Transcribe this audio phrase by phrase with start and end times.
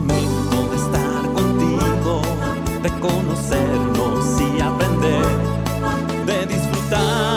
[0.00, 2.22] momento de estar contigo,
[2.82, 5.26] de conocernos y aprender,
[6.26, 7.29] de disfrutar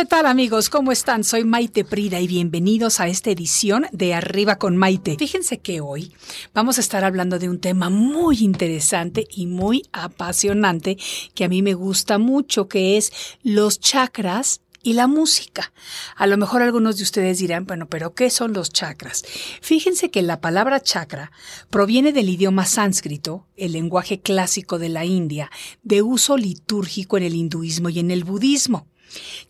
[0.00, 0.70] ¿Qué tal amigos?
[0.70, 1.24] ¿Cómo están?
[1.24, 5.16] Soy Maite Prida y bienvenidos a esta edición de Arriba con Maite.
[5.18, 6.14] Fíjense que hoy
[6.54, 10.96] vamos a estar hablando de un tema muy interesante y muy apasionante
[11.34, 13.12] que a mí me gusta mucho, que es
[13.42, 15.70] los chakras y la música.
[16.16, 19.22] A lo mejor algunos de ustedes dirán, bueno, pero ¿qué son los chakras?
[19.60, 21.30] Fíjense que la palabra chakra
[21.68, 25.50] proviene del idioma sánscrito, el lenguaje clásico de la India,
[25.82, 28.86] de uso litúrgico en el hinduismo y en el budismo.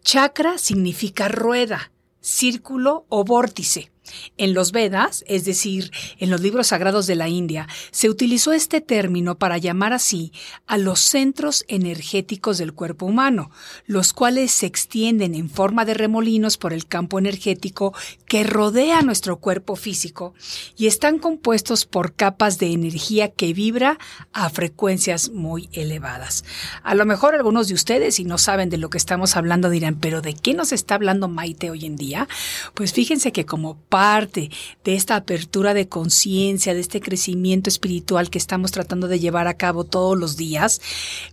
[0.03, 3.91] Chakra significa rueda, círculo o vórtice.
[4.37, 8.81] En los Vedas, es decir, en los libros sagrados de la India, se utilizó este
[8.81, 10.33] término para llamar así
[10.67, 13.51] a los centros energéticos del cuerpo humano,
[13.87, 17.95] los cuales se extienden en forma de remolinos por el campo energético
[18.31, 20.35] que rodea nuestro cuerpo físico
[20.77, 23.99] y están compuestos por capas de energía que vibra
[24.33, 26.45] a frecuencias muy elevadas.
[26.85, 29.97] A lo mejor algunos de ustedes, si no saben de lo que estamos hablando, dirán,
[29.97, 32.29] pero ¿de qué nos está hablando Maite hoy en día?
[32.75, 34.53] Pues fíjense que como parte
[34.85, 39.55] de esta apertura de conciencia, de este crecimiento espiritual que estamos tratando de llevar a
[39.55, 40.81] cabo todos los días,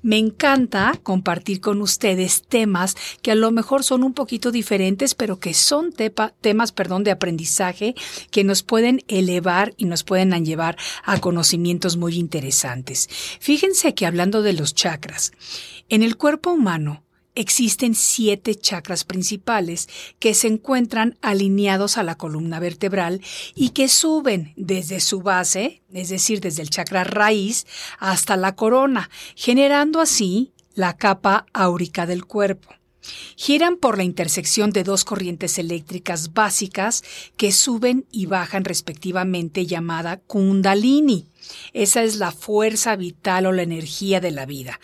[0.02, 5.40] me encanta compartir con ustedes temas que a lo mejor son un poquito diferentes, pero
[5.40, 7.96] que son temas, perdón, de aprendizaje
[8.32, 13.08] que nos pueden elevar y nos pueden llevar a conocimientos muy interesantes.
[13.40, 15.32] Fíjense que hablando de los chakras,
[15.90, 17.04] en el cuerpo humano
[17.36, 19.88] existen siete chakras principales
[20.20, 23.22] que se encuentran alineados a la columna vertebral
[23.54, 27.68] y que suben desde su base, es decir, desde el chakra raíz,
[28.00, 32.77] hasta la corona, generando así la capa áurica del cuerpo.
[33.36, 37.04] Giran por la intersección de dos corrientes eléctricas básicas
[37.36, 41.28] que suben y bajan respectivamente llamada kundalini.
[41.74, 44.80] Esa es la fuerza vital o la energía de la vida.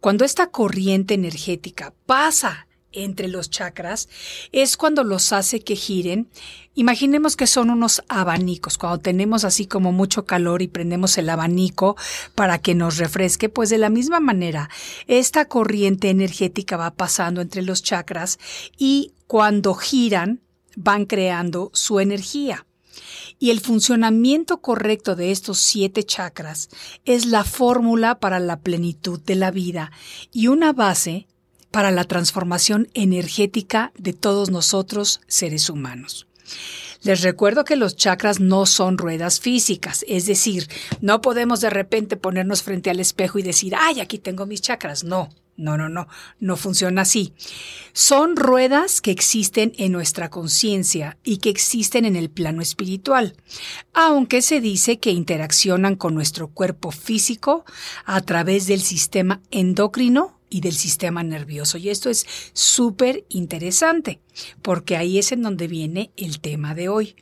[0.00, 4.08] Cuando esta corriente energética pasa entre los chakras,
[4.52, 6.28] es cuando los hace que giren.
[6.74, 11.96] Imaginemos que son unos abanicos, cuando tenemos así como mucho calor y prendemos el abanico
[12.34, 14.70] para que nos refresque, pues de la misma manera,
[15.06, 18.38] esta corriente energética va pasando entre los chakras
[18.76, 20.40] y cuando giran,
[20.76, 22.64] van creando su energía.
[23.38, 26.68] Y el funcionamiento correcto de estos siete chakras
[27.04, 29.92] es la fórmula para la plenitud de la vida
[30.32, 31.27] y una base
[31.70, 36.26] para la transformación energética de todos nosotros seres humanos.
[37.02, 40.68] Les recuerdo que los chakras no son ruedas físicas, es decir,
[41.00, 45.04] no podemos de repente ponernos frente al espejo y decir, ay, aquí tengo mis chakras.
[45.04, 46.08] No, no, no, no,
[46.40, 47.34] no funciona así.
[47.92, 53.36] Son ruedas que existen en nuestra conciencia y que existen en el plano espiritual,
[53.92, 57.64] aunque se dice que interaccionan con nuestro cuerpo físico
[58.04, 61.78] a través del sistema endocrino y del sistema nervioso.
[61.78, 64.20] Y esto es súper interesante,
[64.62, 67.16] porque ahí es en donde viene el tema de hoy.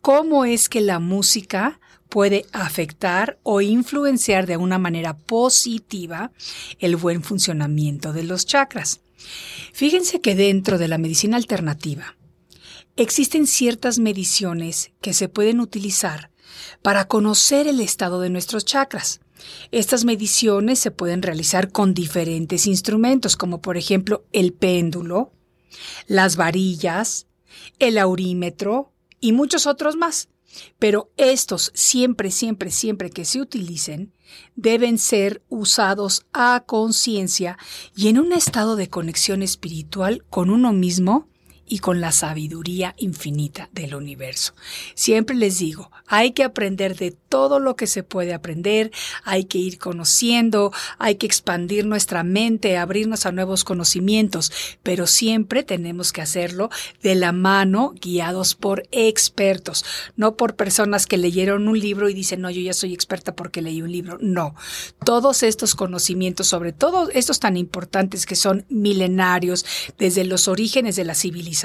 [0.00, 6.32] ¿Cómo es que la música puede afectar o influenciar de una manera positiva
[6.78, 9.00] el buen funcionamiento de los chakras?
[9.72, 12.16] Fíjense que dentro de la medicina alternativa
[12.96, 16.30] existen ciertas mediciones que se pueden utilizar
[16.82, 19.20] para conocer el estado de nuestros chakras.
[19.70, 25.32] Estas mediciones se pueden realizar con diferentes instrumentos, como por ejemplo el péndulo,
[26.06, 27.26] las varillas,
[27.78, 30.28] el aurímetro y muchos otros más.
[30.78, 34.14] Pero estos siempre, siempre, siempre que se utilicen,
[34.54, 37.58] deben ser usados a conciencia
[37.94, 41.28] y en un estado de conexión espiritual con uno mismo
[41.68, 44.54] y con la sabiduría infinita del universo.
[44.94, 48.92] Siempre les digo, hay que aprender de todo lo que se puede aprender,
[49.24, 54.52] hay que ir conociendo, hay que expandir nuestra mente, abrirnos a nuevos conocimientos,
[54.82, 56.70] pero siempre tenemos que hacerlo
[57.02, 59.84] de la mano, guiados por expertos,
[60.16, 63.62] no por personas que leyeron un libro y dicen, no, yo ya soy experta porque
[63.62, 64.18] leí un libro.
[64.20, 64.54] No,
[65.04, 69.64] todos estos conocimientos, sobre todo estos tan importantes que son milenarios,
[69.98, 71.55] desde los orígenes de la civilización,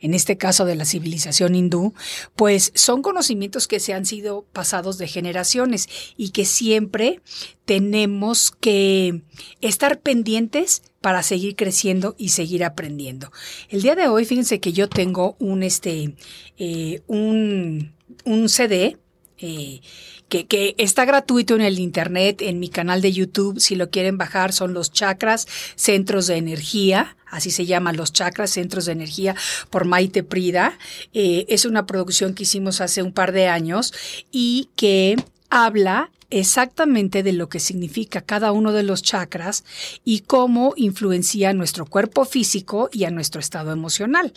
[0.00, 1.94] en este caso de la civilización hindú,
[2.36, 7.20] pues son conocimientos que se han sido pasados de generaciones y que siempre
[7.64, 9.22] tenemos que
[9.60, 13.30] estar pendientes para seguir creciendo y seguir aprendiendo.
[13.68, 16.14] El día de hoy, fíjense que yo tengo un este
[16.56, 17.94] eh, un,
[18.24, 18.96] un CD
[19.40, 19.80] eh,
[20.28, 24.18] que, que, está gratuito en el internet, en mi canal de YouTube, si lo quieren
[24.18, 29.34] bajar, son los chakras, centros de energía, así se llaman los chakras, centros de energía,
[29.70, 30.78] por Maite Prida.
[31.12, 33.92] Eh, es una producción que hicimos hace un par de años
[34.30, 35.16] y que
[35.50, 39.64] habla exactamente de lo que significa cada uno de los chakras
[40.04, 44.32] y cómo influencia a nuestro cuerpo físico y a nuestro estado emocional.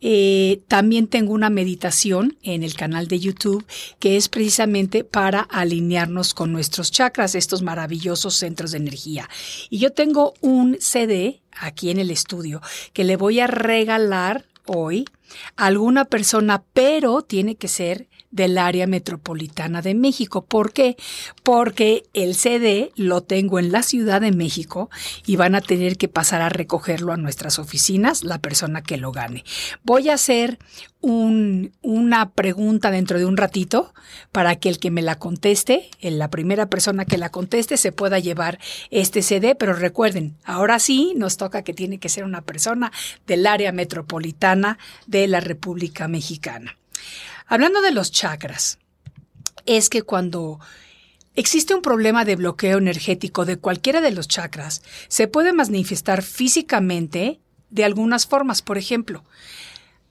[0.00, 3.64] Eh, también tengo una meditación en el canal de YouTube
[3.98, 9.28] que es precisamente para alinearnos con nuestros chakras, estos maravillosos centros de energía.
[9.70, 12.60] Y yo tengo un CD aquí en el estudio
[12.92, 15.04] que le voy a regalar hoy
[15.56, 20.44] a alguna persona, pero tiene que ser del área metropolitana de México.
[20.44, 20.96] ¿Por qué?
[21.44, 24.90] Porque el CD lo tengo en la Ciudad de México
[25.24, 29.12] y van a tener que pasar a recogerlo a nuestras oficinas la persona que lo
[29.12, 29.44] gane.
[29.84, 30.58] Voy a hacer
[31.00, 33.94] un, una pregunta dentro de un ratito
[34.32, 38.18] para que el que me la conteste, la primera persona que la conteste, se pueda
[38.18, 38.58] llevar
[38.90, 42.90] este CD, pero recuerden, ahora sí nos toca que tiene que ser una persona
[43.28, 46.76] del área metropolitana de la República Mexicana.
[47.46, 48.78] Hablando de los chakras,
[49.66, 50.60] es que cuando
[51.34, 57.40] existe un problema de bloqueo energético de cualquiera de los chakras, se puede manifestar físicamente
[57.70, 58.62] de algunas formas.
[58.62, 59.24] Por ejemplo,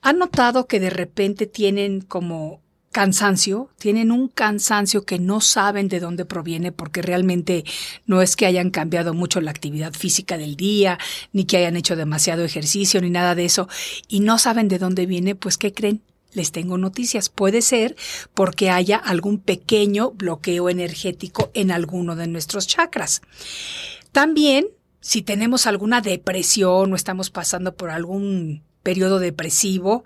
[0.02, 5.98] ¿han notado que de repente tienen como cansancio, tienen un cansancio que no saben de
[5.98, 7.64] dónde proviene porque realmente
[8.06, 11.00] no es que hayan cambiado mucho la actividad física del día,
[11.32, 13.68] ni que hayan hecho demasiado ejercicio, ni nada de eso,
[14.06, 16.02] y no saben de dónde viene, pues ¿qué creen?
[16.34, 17.30] Les tengo noticias.
[17.30, 17.96] Puede ser
[18.34, 23.22] porque haya algún pequeño bloqueo energético en alguno de nuestros chakras.
[24.12, 24.66] También,
[25.00, 30.04] si tenemos alguna depresión o estamos pasando por algún periodo depresivo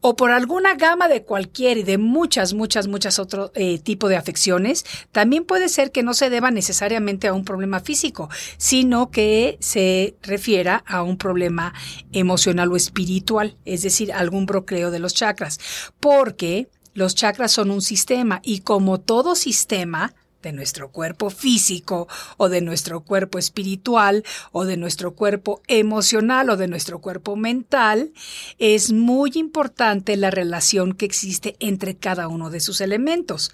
[0.00, 4.16] o por alguna gama de cualquier y de muchas, muchas, muchas otros eh, tipos de
[4.16, 8.28] afecciones, también puede ser que no se deba necesariamente a un problema físico,
[8.58, 11.74] sino que se refiera a un problema
[12.12, 15.58] emocional o espiritual, es decir, algún bloqueo de los chakras,
[15.98, 20.14] porque los chakras son un sistema y como todo sistema,
[20.48, 22.08] de nuestro cuerpo físico
[22.38, 28.12] o de nuestro cuerpo espiritual o de nuestro cuerpo emocional o de nuestro cuerpo mental,
[28.58, 33.52] es muy importante la relación que existe entre cada uno de sus elementos.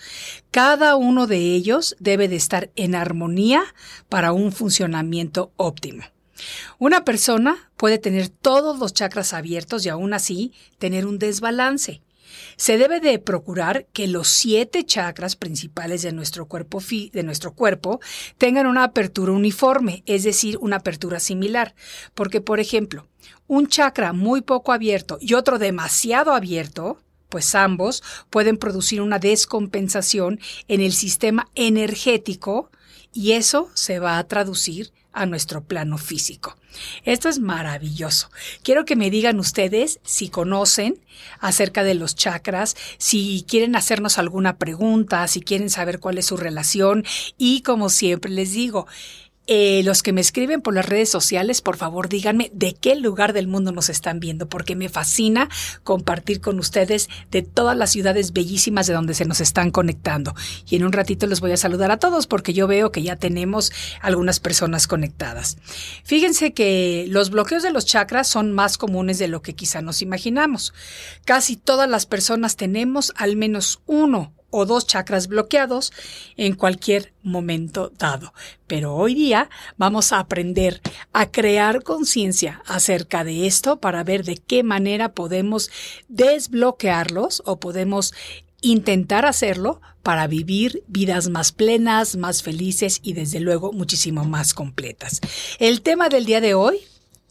[0.52, 3.64] Cada uno de ellos debe de estar en armonía
[4.08, 6.04] para un funcionamiento óptimo.
[6.78, 12.02] Una persona puede tener todos los chakras abiertos y aún así tener un desbalance.
[12.56, 16.80] Se debe de procurar que los siete chakras principales de nuestro cuerpo,
[17.12, 18.00] de nuestro cuerpo
[18.38, 21.74] tengan una apertura uniforme, es decir, una apertura similar.
[22.14, 23.06] Porque, por ejemplo,
[23.46, 26.98] un chakra muy poco abierto y otro demasiado abierto,
[27.28, 32.70] pues ambos pueden producir una descompensación en el sistema energético
[33.12, 36.56] y eso se va a traducir a nuestro plano físico.
[37.04, 38.30] Esto es maravilloso.
[38.62, 40.98] Quiero que me digan ustedes si conocen
[41.38, 46.36] acerca de los chakras, si quieren hacernos alguna pregunta, si quieren saber cuál es su
[46.36, 47.04] relación
[47.38, 48.86] y como siempre les digo,
[49.46, 53.32] eh, los que me escriben por las redes sociales, por favor díganme de qué lugar
[53.32, 55.48] del mundo nos están viendo, porque me fascina
[55.82, 60.34] compartir con ustedes de todas las ciudades bellísimas de donde se nos están conectando.
[60.68, 63.16] Y en un ratito les voy a saludar a todos porque yo veo que ya
[63.16, 65.58] tenemos algunas personas conectadas.
[66.04, 70.02] Fíjense que los bloqueos de los chakras son más comunes de lo que quizá nos
[70.02, 70.72] imaginamos.
[71.24, 75.92] Casi todas las personas tenemos al menos uno o dos chakras bloqueados
[76.36, 78.32] en cualquier momento dado.
[78.68, 80.80] Pero hoy día vamos a aprender
[81.12, 85.70] a crear conciencia acerca de esto para ver de qué manera podemos
[86.06, 88.14] desbloquearlos o podemos
[88.60, 95.20] intentar hacerlo para vivir vidas más plenas, más felices y desde luego muchísimo más completas.
[95.58, 96.78] El tema del día de hoy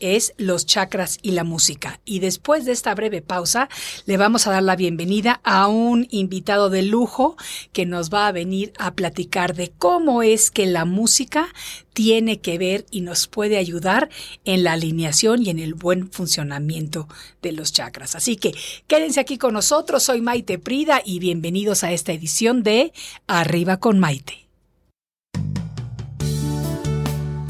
[0.03, 2.01] es los chakras y la música.
[2.05, 3.69] Y después de esta breve pausa,
[4.05, 7.37] le vamos a dar la bienvenida a un invitado de lujo
[7.71, 11.47] que nos va a venir a platicar de cómo es que la música
[11.93, 14.09] tiene que ver y nos puede ayudar
[14.45, 17.07] en la alineación y en el buen funcionamiento
[17.41, 18.15] de los chakras.
[18.15, 18.53] Así que
[18.87, 20.03] quédense aquí con nosotros.
[20.03, 22.91] Soy Maite Prida y bienvenidos a esta edición de
[23.27, 24.47] Arriba con Maite.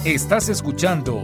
[0.06, 1.24] Estás escuchando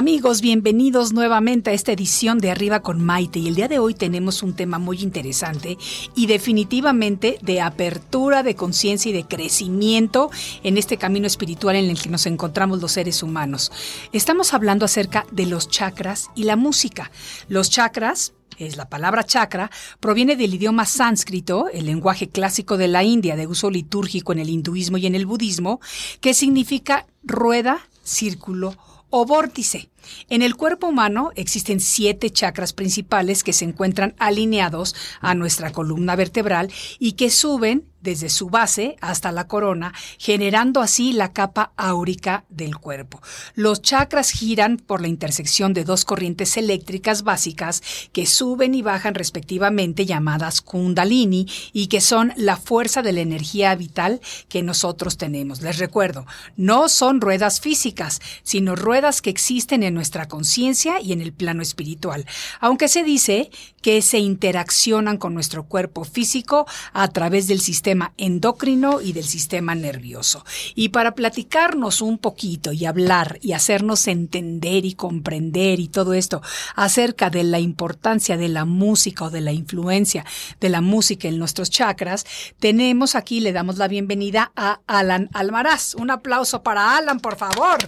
[0.00, 3.92] Amigos, bienvenidos nuevamente a esta edición de Arriba con Maite y el día de hoy
[3.92, 5.76] tenemos un tema muy interesante
[6.16, 10.30] y definitivamente de apertura de conciencia y de crecimiento
[10.62, 13.72] en este camino espiritual en el que nos encontramos los seres humanos.
[14.14, 17.10] Estamos hablando acerca de los chakras y la música.
[17.48, 23.04] Los chakras es la palabra chakra, proviene del idioma sánscrito, el lenguaje clásico de la
[23.04, 25.78] India de uso litúrgico en el hinduismo y en el budismo,
[26.22, 28.78] que significa rueda, círculo
[29.10, 29.90] o vórtice.
[30.28, 36.16] En el cuerpo humano existen siete chakras principales que se encuentran alineados a nuestra columna
[36.16, 42.44] vertebral y que suben desde su base hasta la corona, generando así la capa áurica
[42.48, 43.20] del cuerpo.
[43.54, 49.14] Los chakras giran por la intersección de dos corrientes eléctricas básicas que suben y bajan
[49.14, 55.60] respectivamente llamadas kundalini y que son la fuerza de la energía vital que nosotros tenemos.
[55.62, 56.26] Les recuerdo,
[56.56, 61.62] no son ruedas físicas, sino ruedas que existen en nuestra conciencia y en el plano
[61.62, 62.26] espiritual,
[62.60, 63.50] aunque se dice
[63.82, 69.74] que se interaccionan con nuestro cuerpo físico a través del sistema endocrino y del sistema
[69.74, 70.44] nervioso.
[70.74, 76.42] Y para platicarnos un poquito y hablar y hacernos entender y comprender y todo esto
[76.74, 80.24] acerca de la importancia de la música o de la influencia
[80.60, 82.26] de la música en nuestros chakras,
[82.58, 85.94] tenemos aquí, le damos la bienvenida a Alan Almaraz.
[85.94, 87.78] Un aplauso para Alan, por favor.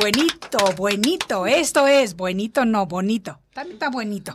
[0.00, 1.46] Buenito, buenito.
[1.46, 3.38] Esto es buenito, no bonito.
[3.52, 4.34] También está buenito.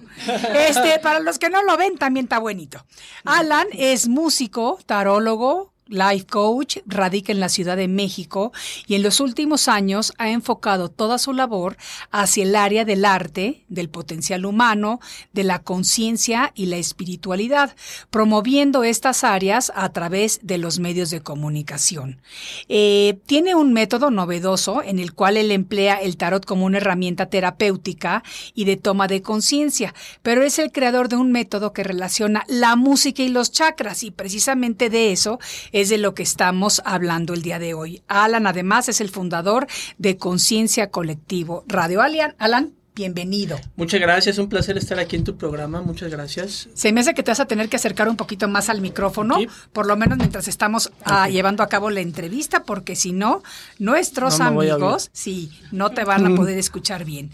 [0.56, 2.86] Este, para los que no lo ven, también está buenito.
[3.26, 8.52] Alan es músico, tarólogo, life coach, radica en la Ciudad de México
[8.88, 11.78] y en los últimos años ha enfocado toda su labor
[12.12, 15.00] hacia el área del arte, del potencial humano,
[15.34, 17.76] de la conciencia y la espiritualidad,
[18.10, 22.22] promoviendo estas áreas a través de los medios de comunicación.
[22.70, 27.28] Eh, tiene un método novedoso en el cual él emplea el tarot como una herramienta
[27.28, 32.44] terapéutica y de toma de conciencia, pero es el creador de un método que relaciona
[32.48, 35.40] la música y los chakras y precisamente de eso
[35.72, 38.02] es de lo que estamos hablando el día de hoy.
[38.08, 39.68] Alan además es el fundador
[40.00, 42.02] de Conciencia Colectivo Radio.
[42.02, 43.60] Alan, Alan, bienvenido.
[43.76, 46.68] Muchas gracias, un placer estar aquí en tu programa, muchas gracias.
[46.74, 49.38] Se me hace que te vas a tener que acercar un poquito más al micrófono,
[49.72, 53.44] por lo menos mientras estamos ah, llevando a cabo la entrevista, porque si no,
[53.78, 57.30] nuestros No amigos, sí, no te van a poder escuchar bien.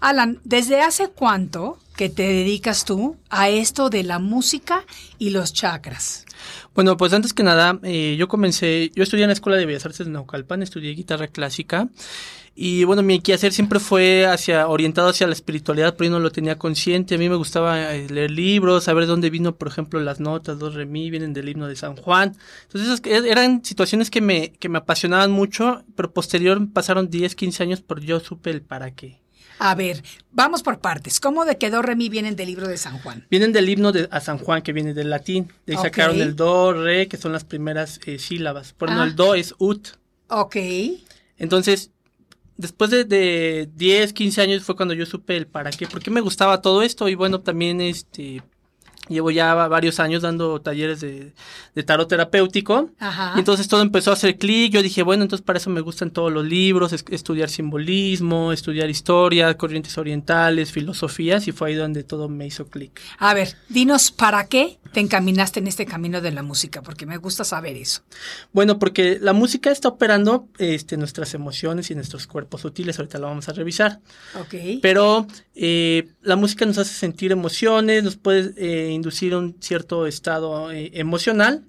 [0.00, 4.84] Alan, ¿desde hace cuánto que te dedicas tú a esto de la música
[5.18, 6.24] y los chakras?
[6.74, 9.84] Bueno, pues antes que nada, eh, yo comencé, yo estudié en la Escuela de Bellas
[9.86, 11.88] Artes de Naucalpan, estudié guitarra clásica
[12.56, 16.30] y bueno, mi quehacer siempre fue hacia orientado hacia la espiritualidad, pero yo no lo
[16.30, 17.16] tenía consciente.
[17.16, 20.74] A mí me gustaba eh, leer libros, saber dónde vino, por ejemplo, las notas, dos
[20.74, 22.36] re mi, vienen del himno de San Juan.
[22.62, 27.34] Entonces, esas que- eran situaciones que me, que me apasionaban mucho, pero posterior pasaron 10,
[27.34, 29.23] 15 años, pero yo supe el para qué.
[29.58, 31.20] A ver, vamos por partes.
[31.20, 33.26] ¿Cómo de que do, re, mi vienen del libro de San Juan?
[33.30, 35.52] Vienen del himno de, a San Juan, que viene del latín.
[35.66, 38.72] De ahí sacaron el do, re, que son las primeras eh, sílabas.
[38.72, 39.04] Por Ah.
[39.04, 39.88] el do es ut.
[40.28, 40.56] Ok.
[41.38, 41.90] Entonces,
[42.56, 46.10] después de, de 10, 15 años fue cuando yo supe el para qué, por qué
[46.10, 48.42] me gustaba todo esto y bueno, también este
[49.08, 51.34] Llevo ya varios años dando talleres de,
[51.74, 52.90] de tarot terapéutico.
[52.98, 53.32] Ajá.
[53.36, 54.72] Y entonces todo empezó a hacer clic.
[54.72, 58.88] Yo dije, bueno, entonces para eso me gustan todos los libros, es- estudiar simbolismo, estudiar
[58.88, 62.98] historia, corrientes orientales, filosofías, y fue ahí donde todo me hizo clic.
[63.18, 67.18] A ver, dinos para qué te encaminaste en este camino de la música, porque me
[67.18, 68.02] gusta saber eso.
[68.52, 72.98] Bueno, porque la música está operando este, nuestras emociones y nuestros cuerpos sutiles.
[72.98, 74.00] Ahorita lo vamos a revisar.
[74.40, 74.80] Ok.
[74.80, 80.06] Pero eh, la música nos hace sentir emociones, nos puede eh, inducir a un cierto
[80.06, 81.64] estado eh, emocional.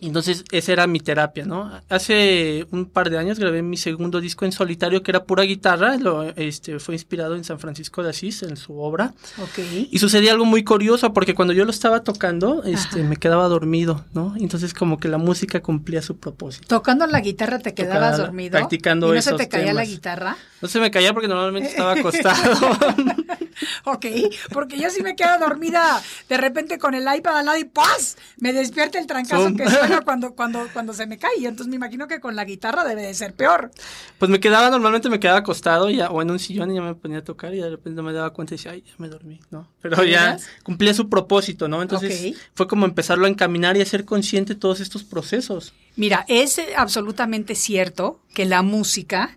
[0.00, 1.70] Entonces, esa era mi terapia, ¿no?
[1.88, 5.96] Hace un par de años grabé mi segundo disco en solitario, que era pura guitarra.
[5.96, 9.14] Lo, este, fue inspirado en San Francisco de Asís, en su obra.
[9.42, 9.58] ok.
[9.90, 13.08] Y sucedía algo muy curioso, porque cuando yo lo estaba tocando, este, Ajá.
[13.08, 14.34] me quedaba dormido, ¿no?
[14.38, 16.66] Entonces, como que la música cumplía su propósito.
[16.68, 18.52] Tocando la guitarra te quedabas dormido.
[18.52, 20.36] practicando ¿Y no se te caía la guitarra?
[20.62, 22.36] No se me caía porque normalmente estaba acostado.
[23.84, 24.06] Ok,
[24.52, 28.16] porque yo sí me quedo dormida de repente con el iPad al lado y ¡paz!
[28.38, 31.38] Me despierta el trancazo que suena cuando, cuando, cuando se me cae.
[31.38, 33.70] Y entonces me imagino que con la guitarra debe de ser peor.
[34.18, 36.94] Pues me quedaba, normalmente me quedaba acostado ya, o en un sillón y ya me
[36.94, 39.40] ponía a tocar y de repente me daba cuenta y decía, ay, ya me dormí,
[39.50, 39.68] ¿no?
[39.80, 41.82] Pero ¿De ya cumplía su propósito, ¿no?
[41.82, 45.72] Entonces fue como empezarlo a encaminar y a ser consciente de todos estos procesos.
[45.96, 49.36] Mira, es absolutamente cierto que la música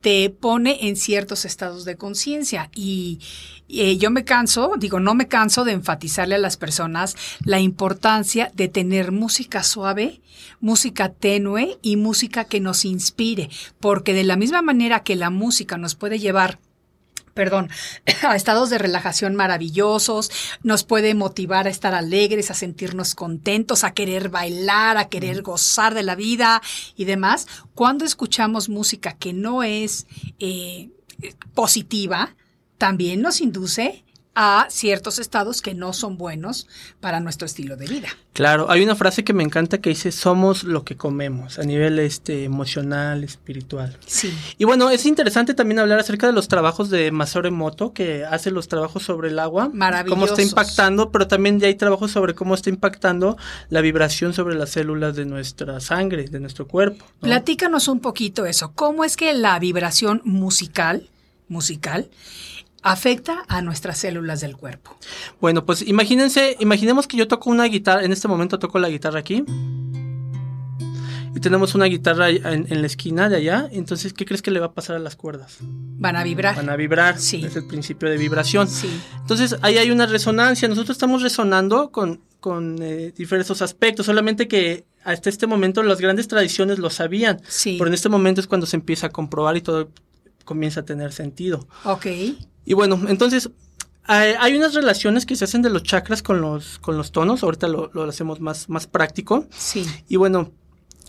[0.00, 2.70] te pone en ciertos estados de conciencia.
[2.74, 3.20] Y
[3.68, 8.50] eh, yo me canso, digo, no me canso de enfatizarle a las personas la importancia
[8.54, 10.20] de tener música suave,
[10.60, 13.50] música tenue y música que nos inspire,
[13.80, 16.58] porque de la misma manera que la música nos puede llevar
[17.38, 17.70] perdón,
[18.26, 20.28] a estados de relajación maravillosos,
[20.64, 25.94] nos puede motivar a estar alegres, a sentirnos contentos, a querer bailar, a querer gozar
[25.94, 26.60] de la vida
[26.96, 27.46] y demás.
[27.76, 30.08] Cuando escuchamos música que no es
[30.40, 30.90] eh,
[31.54, 32.34] positiva,
[32.76, 34.04] también nos induce
[34.40, 36.68] a ciertos estados que no son buenos
[37.00, 38.06] para nuestro estilo de vida.
[38.34, 41.98] Claro, hay una frase que me encanta que dice, somos lo que comemos, a nivel
[41.98, 43.98] este, emocional, espiritual.
[44.06, 44.32] Sí.
[44.56, 48.52] Y bueno, es interesante también hablar acerca de los trabajos de Masaru Emoto, que hace
[48.52, 49.72] los trabajos sobre el agua,
[50.08, 53.36] cómo está impactando, pero también ya hay trabajos sobre cómo está impactando
[53.70, 57.04] la vibración sobre las células de nuestra sangre, de nuestro cuerpo.
[57.22, 57.26] ¿no?
[57.26, 58.70] Platícanos un poquito eso.
[58.76, 61.10] ¿Cómo es que la vibración musical,
[61.48, 62.08] musical,
[62.82, 64.96] afecta a nuestras células del cuerpo?
[65.40, 69.20] Bueno, pues imagínense, imaginemos que yo toco una guitarra, en este momento toco la guitarra
[69.20, 69.44] aquí.
[71.34, 74.60] Y tenemos una guitarra en, en la esquina de allá, entonces, ¿qué crees que le
[74.60, 75.58] va a pasar a las cuerdas?
[75.60, 76.56] Van a vibrar.
[76.56, 77.44] Van a vibrar, Sí.
[77.44, 78.66] es el principio de vibración.
[78.66, 78.88] Sí.
[79.20, 84.86] Entonces, ahí hay una resonancia, nosotros estamos resonando con, con eh, diversos aspectos, solamente que
[85.04, 87.76] hasta este momento las grandes tradiciones lo sabían, Sí.
[87.78, 89.90] pero en este momento es cuando se empieza a comprobar y todo
[90.44, 91.68] comienza a tener sentido.
[91.84, 92.06] Ok.
[92.68, 93.48] Y bueno, entonces
[94.04, 97.42] hay, hay unas relaciones que se hacen de los chakras con los, con los tonos,
[97.42, 99.46] ahorita lo, lo hacemos más, más práctico.
[99.56, 99.86] Sí.
[100.06, 100.52] Y bueno,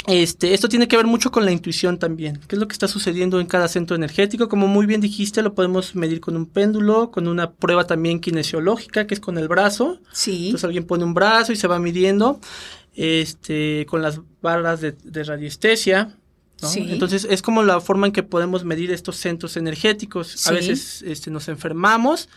[0.08, 2.40] este, esto tiene que ver mucho con la intuición también.
[2.48, 4.48] ¿Qué es lo que está sucediendo en cada centro energético?
[4.48, 9.06] Como muy bien dijiste, lo podemos medir con un péndulo, con una prueba también kinesiológica,
[9.06, 10.00] que es con el brazo.
[10.14, 10.46] Sí.
[10.46, 12.40] Entonces alguien pone un brazo y se va midiendo,
[12.96, 16.16] este, con las barras de, de radiestesia.
[16.62, 16.70] ¿No?
[16.70, 16.86] Sí.
[16.90, 20.28] Entonces es como la forma en que podemos medir estos centros energéticos.
[20.28, 20.50] Sí.
[20.50, 22.30] A veces este, nos enfermamos,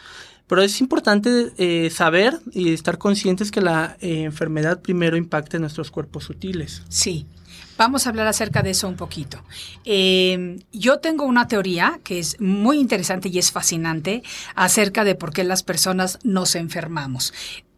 [0.46, 5.62] pero es importante eh, saber y estar conscientes que la eh, enfermedad primero impacta en
[5.62, 6.82] nuestros cuerpos sutiles.
[6.88, 7.26] Sí.
[7.78, 9.42] Vamos a hablar acerca de eso un poquito.
[9.84, 14.22] Eh, yo tengo una teoría que es muy interesante y es fascinante
[14.54, 17.32] acerca de por qué las personas nos enfermamos.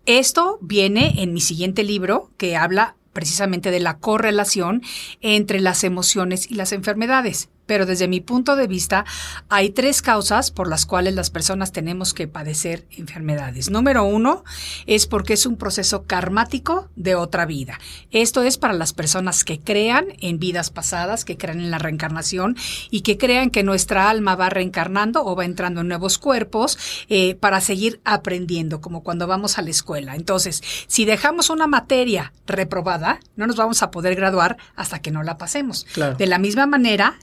[0.06, 4.82] Esto viene en mi siguiente libro que habla precisamente de la correlación
[5.22, 7.48] entre las emociones y las enfermedades.
[7.66, 9.04] Pero desde mi punto de vista,
[9.48, 13.70] hay tres causas por las cuales las personas tenemos que padecer enfermedades.
[13.70, 14.44] Número uno
[14.86, 17.78] es porque es un proceso karmático de otra vida.
[18.10, 22.56] Esto es para las personas que crean en vidas pasadas, que crean en la reencarnación
[22.90, 27.34] y que crean que nuestra alma va reencarnando o va entrando en nuevos cuerpos eh,
[27.36, 30.16] para seguir aprendiendo, como cuando vamos a la escuela.
[30.16, 35.22] Entonces, si dejamos una materia reprobada, no nos vamos a poder graduar hasta que no
[35.22, 35.86] la pasemos.
[35.92, 36.16] Claro.
[36.16, 37.18] De la misma manera,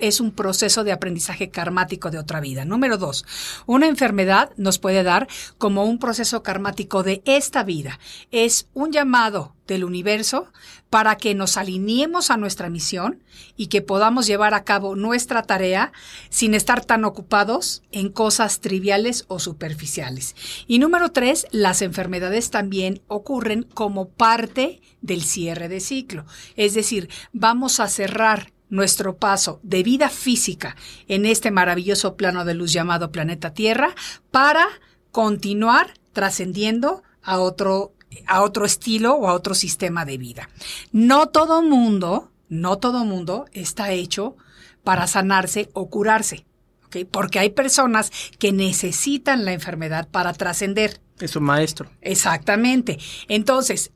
[0.00, 2.64] es un proceso de aprendizaje karmático de otra vida.
[2.64, 3.24] Número dos,
[3.66, 7.98] una enfermedad nos puede dar como un proceso karmático de esta vida.
[8.30, 10.50] Es un llamado del universo
[10.90, 13.22] para que nos alineemos a nuestra misión
[13.56, 15.92] y que podamos llevar a cabo nuestra tarea
[16.30, 20.34] sin estar tan ocupados en cosas triviales o superficiales.
[20.66, 26.24] Y número tres, las enfermedades también ocurren como parte del cierre de ciclo.
[26.56, 30.76] Es decir, vamos a cerrar nuestro paso de vida física
[31.06, 33.94] en este maravilloso plano de luz llamado planeta Tierra
[34.30, 34.66] para
[35.10, 37.92] continuar trascendiendo a otro
[38.26, 40.48] a otro estilo o a otro sistema de vida.
[40.92, 44.36] No todo mundo, no todo mundo está hecho
[44.82, 46.46] para sanarse o curarse.
[47.10, 51.00] Porque hay personas que necesitan la enfermedad para trascender.
[51.20, 51.90] Es un maestro.
[52.00, 52.98] Exactamente.
[53.28, 53.92] Entonces,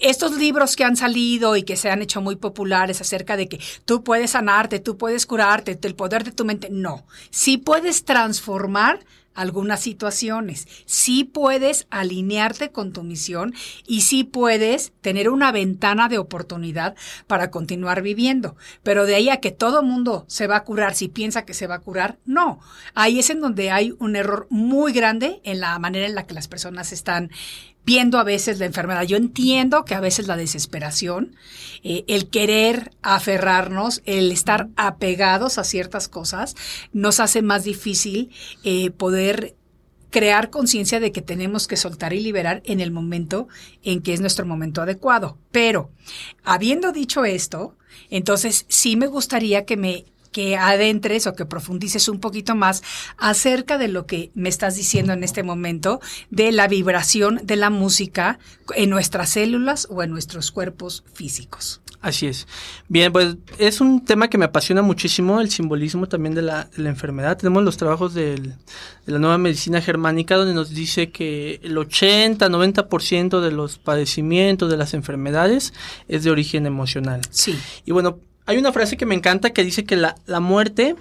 [0.00, 3.60] estos libros que han salido y que se han hecho muy populares acerca de que
[3.84, 7.04] tú puedes sanarte, tú puedes curarte, el poder de tu mente, no.
[7.30, 9.00] Sí puedes transformar
[9.34, 10.68] algunas situaciones.
[10.84, 13.54] Sí puedes alinearte con tu misión
[13.86, 16.94] y sí puedes tener una ventana de oportunidad
[17.26, 18.56] para continuar viviendo.
[18.82, 21.66] Pero de ahí a que todo mundo se va a curar si piensa que se
[21.66, 22.60] va a curar, no.
[22.94, 26.34] Ahí es en donde hay un error muy grande en la manera en la que
[26.34, 27.30] las personas están
[27.84, 29.02] viendo a veces la enfermedad.
[29.02, 31.36] Yo entiendo que a veces la desesperación,
[31.82, 36.54] eh, el querer aferrarnos, el estar apegados a ciertas cosas,
[36.92, 38.30] nos hace más difícil
[38.64, 39.56] eh, poder
[40.10, 43.48] crear conciencia de que tenemos que soltar y liberar en el momento
[43.82, 45.38] en que es nuestro momento adecuado.
[45.50, 45.90] Pero,
[46.44, 47.76] habiendo dicho esto,
[48.10, 52.82] entonces sí me gustaría que me que adentres o que profundices un poquito más
[53.18, 57.70] acerca de lo que me estás diciendo en este momento de la vibración de la
[57.70, 58.38] música
[58.74, 61.82] en nuestras células o en nuestros cuerpos físicos.
[62.02, 62.48] Así es.
[62.88, 66.82] Bien, pues es un tema que me apasiona muchísimo, el simbolismo también de la, de
[66.82, 67.38] la enfermedad.
[67.38, 68.54] Tenemos los trabajos del,
[69.06, 74.76] de la nueva medicina germánica donde nos dice que el 80-90% de los padecimientos de
[74.76, 75.74] las enfermedades
[76.08, 77.20] es de origen emocional.
[77.30, 77.56] Sí.
[77.84, 80.96] Y bueno, hay una frase que me encanta que dice que la, la muerte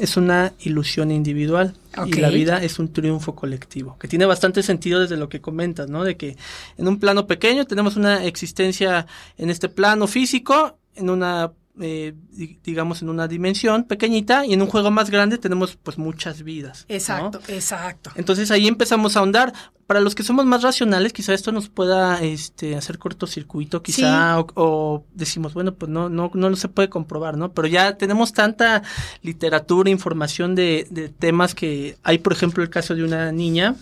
[0.00, 2.08] es una ilusión individual Ok.
[2.08, 5.88] y la vida es un triunfo colectivo, que tiene bastante sentido desde lo que comentas,
[5.88, 6.02] ¿no?
[6.04, 6.36] De que
[6.78, 12.58] en un plano pequeño tenemos una existencia en este plano físico, en una eh, di-
[12.62, 16.84] digamos en una dimensión pequeñita y en un juego más grande tenemos pues muchas vidas.
[16.88, 16.94] ¿no?
[16.94, 18.10] Exacto, exacto.
[18.14, 19.52] Entonces ahí empezamos a ahondar.
[19.86, 24.46] Para los que somos más racionales, quizá esto nos pueda este, hacer cortocircuito, quizá, o,
[24.54, 27.52] o decimos, bueno, pues no, no, no se puede comprobar, ¿no?
[27.52, 28.82] Pero ya tenemos tanta
[29.20, 33.74] literatura, información de, de temas que hay, por ejemplo, el caso de una niña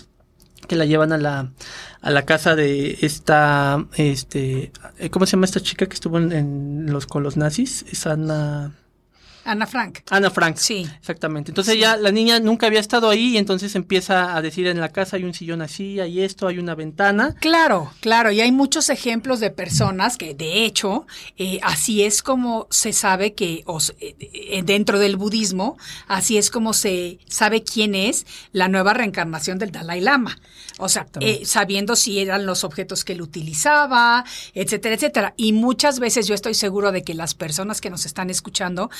[0.70, 1.50] que la llevan a la,
[2.00, 6.30] a la casa de esta, este, eh, ¿cómo se llama esta chica que estuvo en,
[6.30, 7.84] en los, con los nazis?
[7.90, 8.70] Es Ana,
[9.50, 10.00] Ana Frank.
[10.10, 10.56] Ana Frank.
[10.56, 10.88] Sí.
[10.98, 11.50] Exactamente.
[11.50, 14.90] Entonces ya la niña nunca había estado ahí y entonces empieza a decir en la
[14.90, 17.34] casa hay un sillón así, hay esto, hay una ventana.
[17.40, 22.68] Claro, claro, y hay muchos ejemplos de personas que, de hecho, eh, así es como
[22.70, 27.94] se sabe que, o eh, eh, dentro del budismo, así es como se sabe quién
[27.94, 30.38] es la nueva reencarnación del Dalai Lama.
[30.78, 35.34] O sea, eh, sabiendo si eran los objetos que él utilizaba, etcétera, etcétera.
[35.36, 38.90] Y muchas veces yo estoy seguro de que las personas que nos están escuchando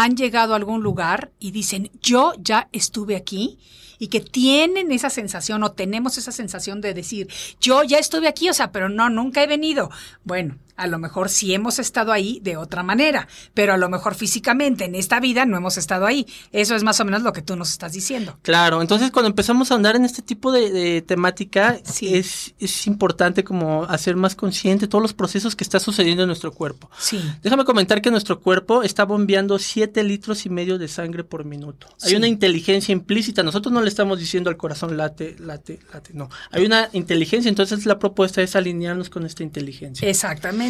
[0.00, 3.58] han llegado a algún lugar y dicen, yo ya estuve aquí
[3.98, 7.26] y que tienen esa sensación o tenemos esa sensación de decir,
[7.60, 9.90] yo ya estuve aquí, o sea, pero no, nunca he venido.
[10.22, 14.14] Bueno, a lo mejor sí hemos estado ahí de otra manera, pero a lo mejor
[14.14, 16.26] físicamente en esta vida no hemos estado ahí.
[16.52, 18.38] Eso es más o menos lo que tú nos estás diciendo.
[18.42, 22.14] Claro, entonces cuando empezamos a andar en este tipo de, de temática, Sí.
[22.14, 26.52] es, es importante como hacer más consciente todos los procesos que está sucediendo en nuestro
[26.52, 26.90] cuerpo.
[26.98, 27.20] Sí.
[27.42, 31.88] Déjame comentar que nuestro cuerpo está bombeando 7 litros y medio de sangre por minuto.
[32.02, 33.42] Hay una inteligencia implícita.
[33.42, 36.10] Nosotros no le estamos diciendo al corazón late, late, late.
[36.14, 36.28] No.
[36.50, 37.48] Hay una inteligencia.
[37.48, 40.08] Entonces la propuesta es alinearnos con esta inteligencia.
[40.08, 40.67] Exactamente.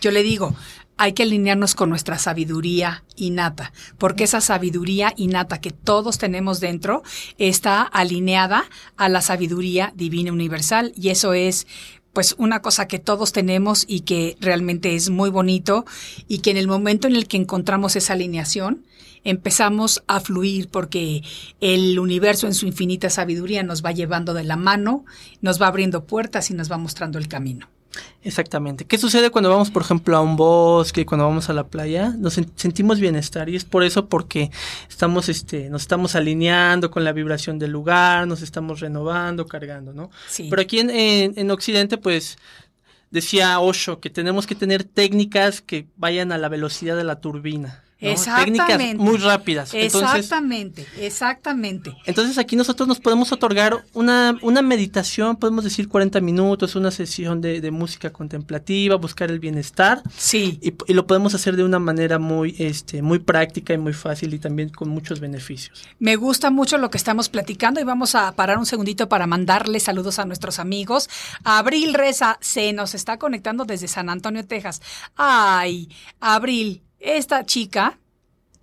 [0.00, 0.54] Yo le digo,
[0.96, 7.02] hay que alinearnos con nuestra sabiduría innata, porque esa sabiduría innata que todos tenemos dentro
[7.38, 8.64] está alineada
[8.96, 11.66] a la sabiduría divina universal y eso es
[12.12, 15.84] pues una cosa que todos tenemos y que realmente es muy bonito
[16.28, 18.86] y que en el momento en el que encontramos esa alineación
[19.22, 21.22] empezamos a fluir porque
[21.60, 25.04] el universo en su infinita sabiduría nos va llevando de la mano,
[25.42, 27.68] nos va abriendo puertas y nos va mostrando el camino.
[28.22, 28.84] Exactamente.
[28.84, 32.14] ¿Qué sucede cuando vamos, por ejemplo, a un bosque, cuando vamos a la playa?
[32.18, 34.50] Nos sen- sentimos bienestar y es por eso porque
[34.88, 40.10] estamos, este, nos estamos alineando con la vibración del lugar, nos estamos renovando, cargando, ¿no?
[40.28, 40.48] Sí.
[40.50, 42.36] Pero aquí en, en, en Occidente, pues,
[43.10, 47.84] decía Osho que tenemos que tener técnicas que vayan a la velocidad de la turbina.
[48.00, 48.08] ¿No?
[48.10, 48.58] Exactamente.
[48.66, 49.72] Técnicas muy rápidas.
[49.74, 51.96] Entonces, Exactamente, exactamente.
[52.04, 57.40] entonces aquí nosotros nos podemos otorgar una, una meditación, podemos decir 40 minutos, una sesión
[57.40, 60.58] de, de música contemplativa, buscar el bienestar Sí.
[60.62, 64.34] y, y lo podemos hacer de una manera muy, este, muy práctica y muy fácil
[64.34, 65.82] y también con muchos beneficios.
[65.98, 69.80] Me gusta mucho lo que estamos platicando y vamos a parar un segundito para mandarle
[69.80, 71.08] saludos a nuestros amigos.
[71.44, 74.82] Abril Reza se nos está conectando desde San Antonio, Texas.
[75.16, 75.88] Ay,
[76.20, 77.98] Abril, esta chica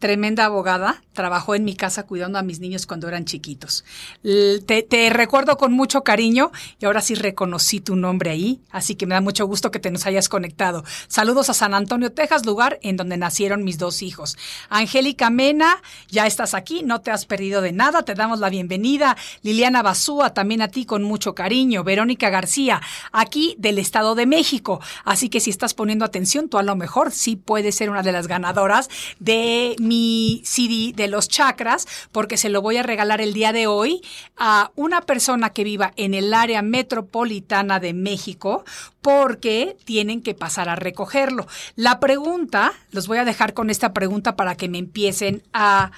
[0.04, 3.86] tremenda abogada, trabajó en mi casa cuidando a mis niños cuando eran chiquitos.
[4.22, 9.16] Te, recuerdo con mucho cariño y ahora sí reconocí tu nombre ahí, así que me
[9.16, 10.84] da mucho gusto que te nos hayas conectado.
[11.08, 14.38] Saludos a San Antonio, Texas, lugar en donde nacieron mis dos hijos.
[14.68, 19.16] Angélica Mena, ya estás aquí, no te has perdido de nada, te damos la bienvenida.
[19.42, 21.86] Liliana Basúa, también a ti con mucho cariño.
[21.86, 22.82] Verónica García,
[23.14, 24.82] aquí del Estado de México.
[25.06, 28.12] Así que si estás poniendo atención, tú a lo mejor sí puedes ser una de
[28.12, 28.90] las ganadoras
[29.20, 33.54] de mi mi CD de los chakras porque se lo voy a regalar el día
[33.54, 34.02] de hoy
[34.36, 38.64] a una persona que viva en el área metropolitana de México
[39.02, 41.46] porque tienen que pasar a recogerlo.
[41.76, 45.92] La pregunta, los voy a dejar con esta pregunta para que me empiecen a,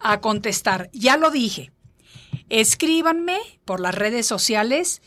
[0.00, 0.88] a contestar.
[0.92, 1.72] Ya lo dije.
[2.48, 5.02] Escríbanme por las redes sociales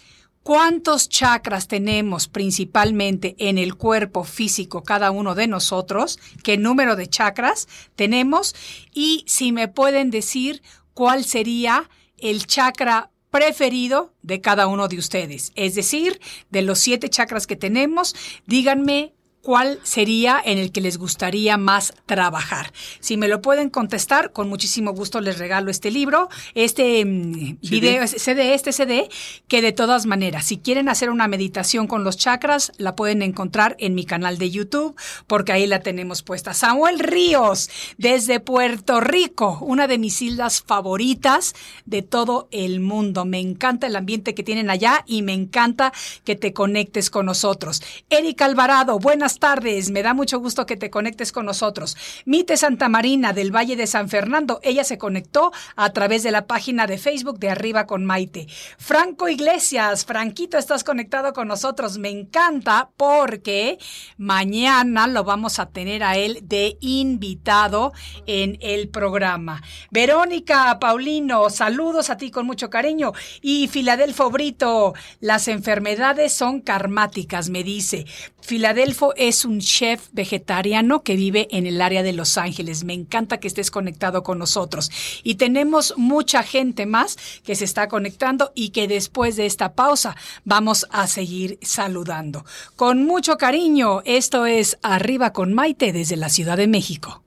[0.45, 7.07] cuántos chakras tenemos principalmente en el cuerpo físico cada uno de nosotros, qué número de
[7.07, 8.53] chakras tenemos
[8.93, 10.61] y si me pueden decir
[10.93, 15.51] cuál sería el chakra preferido de cada uno de ustedes.
[15.55, 19.14] Es decir, de los siete chakras que tenemos, díganme
[19.45, 22.73] cuál sería en el que les gustaría más trabajar.
[22.99, 28.07] Si me lo pueden contestar, con muchísimo gusto les regalo este libro, este mm, video,
[28.07, 29.07] CD, este CD,
[29.47, 33.75] que de todas maneras, si quieren hacer una meditación con los chakras, la pueden encontrar
[33.77, 34.95] en mi canal de YouTube,
[35.27, 36.55] porque ahí la tenemos puesta.
[36.55, 41.53] Samuel Ríos, desde Puerto Rico, una de mis islas favoritas
[41.85, 43.25] de todo el mundo.
[43.25, 47.83] Me encanta el ambiente que tienen allá y me encanta que te conectes con nosotros.
[48.09, 49.91] Erika Alvarado, buenas tardes.
[49.91, 51.95] Me da mucho gusto que te conectes con nosotros.
[52.25, 54.59] Mite Santa Marina del Valle de San Fernando.
[54.63, 58.47] Ella se conectó a través de la página de Facebook de Arriba con Maite.
[58.77, 61.97] Franco Iglesias, Franquito, estás conectado con nosotros.
[61.97, 63.77] Me encanta porque
[64.17, 67.93] mañana lo vamos a tener a él de invitado
[68.25, 69.61] en el programa.
[69.91, 73.13] Verónica Paulino, saludos a ti con mucho cariño.
[73.41, 78.05] Y Filadelfo Brito, las enfermedades son karmáticas, me dice.
[78.41, 82.83] Filadelfo es un chef vegetariano que vive en el área de Los Ángeles.
[82.83, 84.91] Me encanta que estés conectado con nosotros.
[85.23, 90.15] Y tenemos mucha gente más que se está conectando y que después de esta pausa
[90.43, 92.45] vamos a seguir saludando.
[92.75, 97.23] Con mucho cariño, esto es Arriba con Maite desde la Ciudad de México.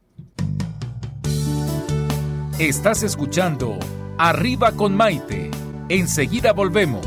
[2.59, 3.79] Estás escuchando
[4.19, 5.51] Arriba con Maite.
[5.89, 7.07] Enseguida volvemos.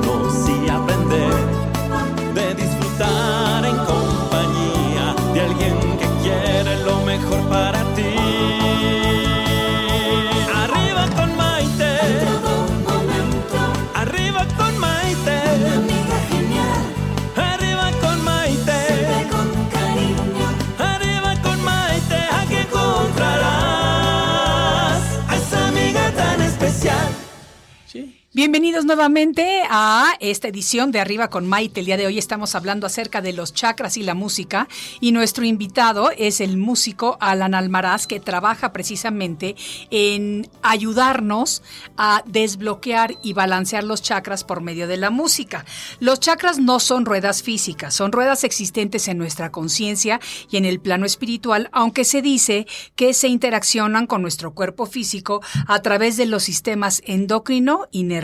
[28.33, 31.81] Bienvenidos nuevamente a esta edición de Arriba con Maite.
[31.81, 34.69] El día de hoy estamos hablando acerca de los chakras y la música
[35.01, 39.57] y nuestro invitado es el músico Alan Almaraz que trabaja precisamente
[39.89, 41.61] en ayudarnos
[41.97, 45.65] a desbloquear y balancear los chakras por medio de la música.
[45.99, 50.79] Los chakras no son ruedas físicas, son ruedas existentes en nuestra conciencia y en el
[50.79, 52.65] plano espiritual, aunque se dice
[52.95, 58.20] que se interaccionan con nuestro cuerpo físico a través de los sistemas endocrino y nervioso.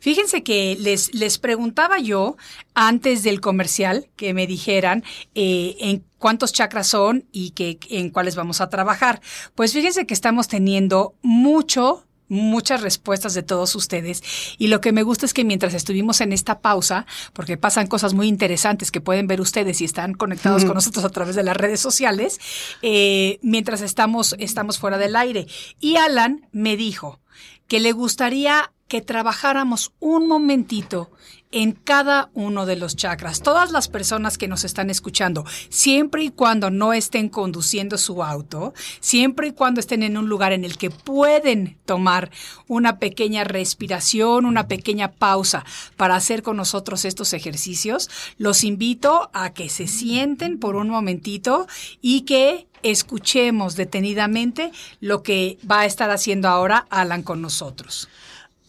[0.00, 2.36] Fíjense que les, les preguntaba yo
[2.74, 5.04] antes del comercial que me dijeran
[5.34, 9.20] eh, en cuántos chakras son y que, en cuáles vamos a trabajar.
[9.54, 14.22] Pues fíjense que estamos teniendo mucho muchas respuestas de todos ustedes
[14.56, 18.14] y lo que me gusta es que mientras estuvimos en esta pausa, porque pasan cosas
[18.14, 21.56] muy interesantes que pueden ver ustedes si están conectados con nosotros a través de las
[21.56, 22.38] redes sociales,
[22.82, 25.48] eh, mientras estamos, estamos fuera del aire.
[25.80, 27.18] Y Alan me dijo
[27.66, 31.12] que le gustaría que trabajáramos un momentito
[31.52, 33.40] en cada uno de los chakras.
[33.40, 38.74] Todas las personas que nos están escuchando, siempre y cuando no estén conduciendo su auto,
[38.98, 42.32] siempre y cuando estén en un lugar en el que pueden tomar
[42.66, 45.64] una pequeña respiración, una pequeña pausa
[45.96, 51.68] para hacer con nosotros estos ejercicios, los invito a que se sienten por un momentito
[52.00, 58.08] y que escuchemos detenidamente lo que va a estar haciendo ahora Alan con nosotros.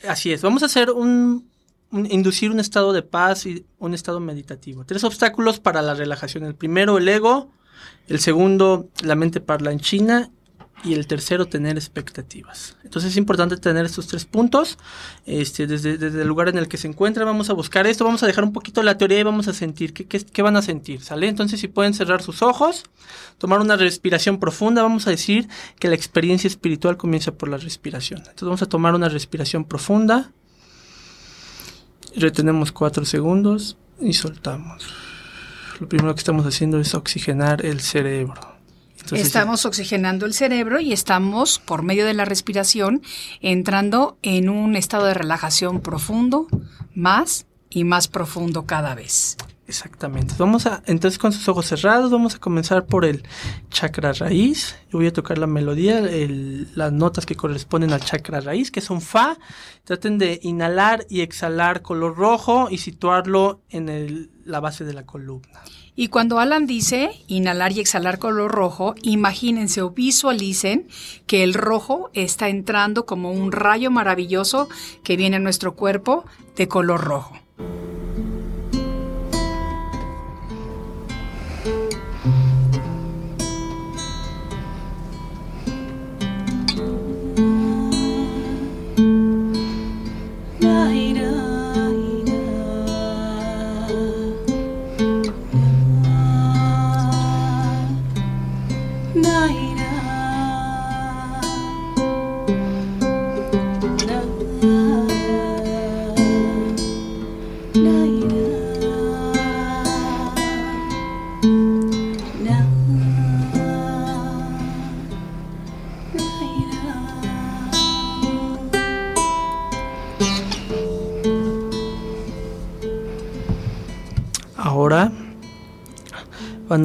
[0.07, 1.51] Así es, vamos a hacer un
[1.91, 4.85] inducir un estado de paz y un estado meditativo.
[4.85, 6.45] Tres obstáculos para la relajación.
[6.45, 7.49] El primero, el ego.
[8.07, 10.31] El segundo, la mente parlanchina.
[10.83, 12.75] Y el tercero, tener expectativas.
[12.83, 14.79] Entonces es importante tener estos tres puntos.
[15.27, 18.03] Este, desde, desde el lugar en el que se encuentra, vamos a buscar esto.
[18.03, 19.93] Vamos a dejar un poquito la teoría y vamos a sentir.
[19.93, 21.01] ¿Qué, qué, qué van a sentir?
[21.01, 21.27] ¿Sale?
[21.27, 22.85] Entonces, si pueden cerrar sus ojos,
[23.37, 28.19] tomar una respiración profunda, vamos a decir que la experiencia espiritual comienza por la respiración.
[28.21, 30.31] Entonces, vamos a tomar una respiración profunda.
[32.15, 34.87] Retenemos cuatro segundos y soltamos.
[35.79, 38.50] Lo primero que estamos haciendo es oxigenar el cerebro.
[39.01, 43.01] Entonces, estamos oxigenando el cerebro y estamos, por medio de la respiración,
[43.41, 46.47] entrando en un estado de relajación profundo,
[46.93, 49.37] más y más profundo cada vez.
[49.71, 50.35] Exactamente.
[50.37, 53.23] Vamos a, entonces con sus ojos cerrados, vamos a comenzar por el
[53.69, 54.75] chakra raíz.
[54.91, 58.81] Yo voy a tocar la melodía, el, las notas que corresponden al chakra raíz, que
[58.81, 59.37] son fa.
[59.85, 65.05] Traten de inhalar y exhalar color rojo y situarlo en el, la base de la
[65.05, 65.61] columna.
[65.95, 70.87] Y cuando Alan dice inhalar y exhalar color rojo, imagínense o visualicen
[71.27, 74.69] que el rojo está entrando como un rayo maravilloso
[75.03, 76.25] que viene a nuestro cuerpo
[76.55, 77.35] de color rojo.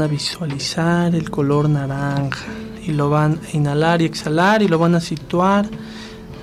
[0.06, 2.46] Visualizar el color naranja
[2.84, 5.68] y lo van a inhalar y exhalar y lo van a situar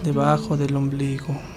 [0.04, 1.53] debajo del ombligo.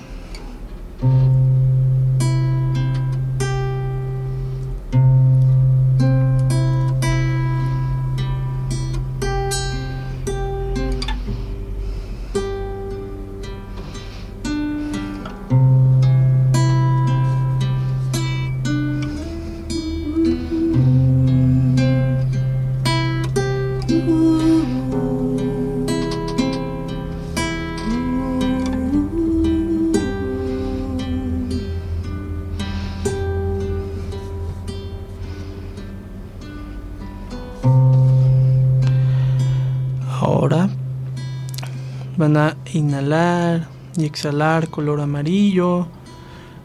[43.97, 45.87] Y exhalar color amarillo.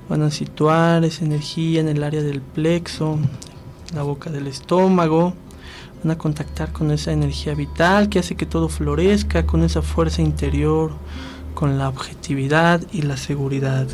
[0.10, 3.18] Van a situar esa energía en el área del plexo,
[3.94, 5.34] la boca del estómago.
[6.04, 10.22] Van a contactar con esa energía vital que hace que todo florezca, con esa fuerza
[10.22, 10.92] interior,
[11.54, 13.88] con la objetividad y la seguridad.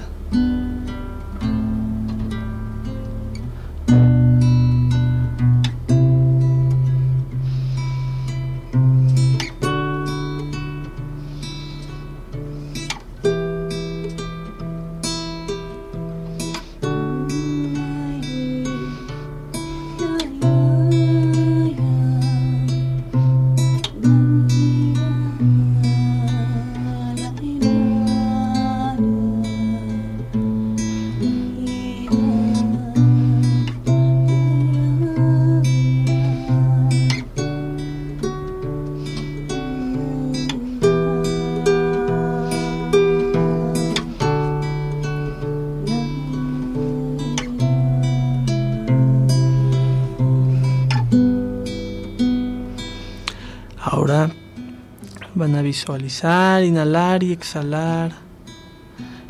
[55.67, 58.13] Visualizar, inhalar y exhalar.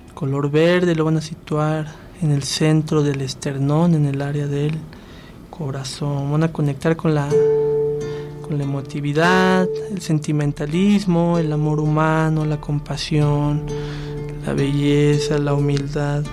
[0.08, 1.88] El color verde lo van a situar
[2.22, 4.74] en el centro del esternón, en el área del
[5.50, 6.32] corazón.
[6.32, 7.28] Van a conectar con la,
[8.44, 13.64] con la emotividad, el sentimentalismo, el amor humano, la compasión,
[14.46, 16.24] la belleza, la humildad.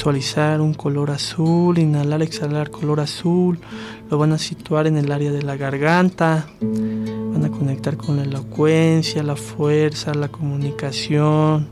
[0.00, 3.58] Visualizar un color azul, inhalar, exhalar color azul,
[4.10, 8.22] lo van a situar en el área de la garganta, van a conectar con la
[8.22, 11.68] elocuencia, la fuerza, la comunicación,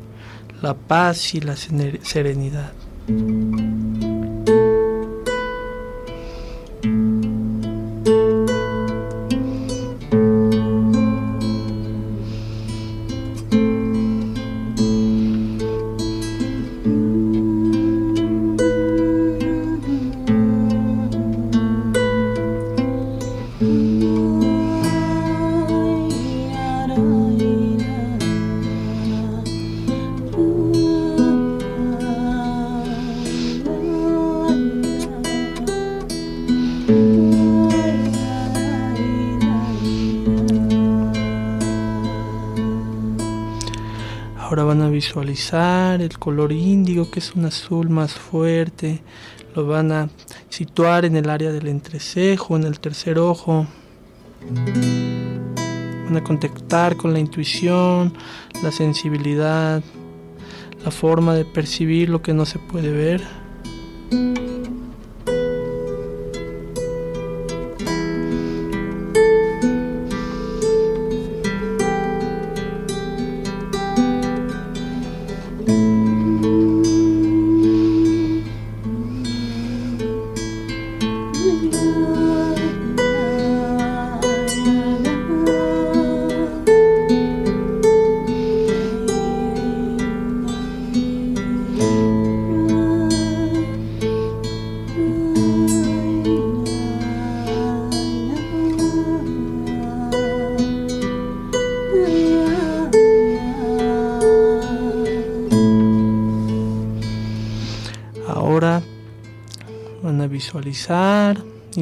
[0.60, 2.72] la paz y la serenidad.
[45.08, 49.00] Visualizar el color índigo, que es un azul más fuerte.
[49.54, 50.10] Lo van a
[50.50, 53.66] situar en el área del entrecejo, en el tercer ojo.
[56.04, 58.12] Van a contactar con la intuición,
[58.62, 59.82] la sensibilidad,
[60.84, 63.22] la forma de percibir lo que no se puede ver.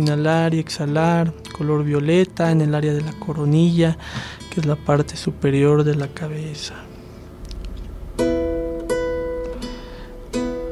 [0.07, 3.99] Inhalar y exhalar, color violeta en el área de la coronilla,
[4.51, 6.75] que es la parte superior de la cabeza.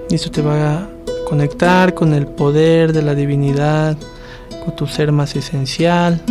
[0.09, 0.89] Y esto te va a
[1.29, 3.97] conectar con el poder de la divinidad,
[4.65, 6.23] con tu ser más esencial.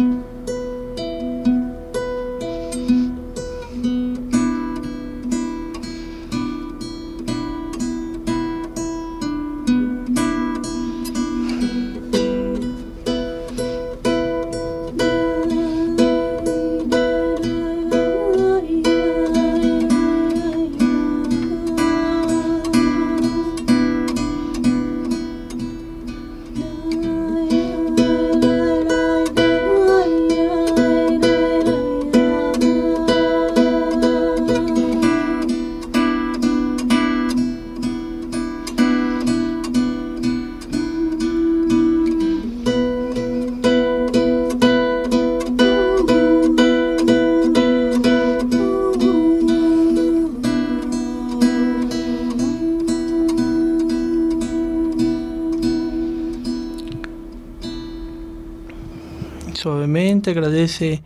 [60.24, 61.04] Suavemente, agradece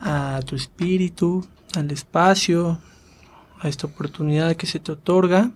[0.00, 2.78] a tu espíritu, al espacio,
[3.60, 5.50] a esta oportunidad que se te otorga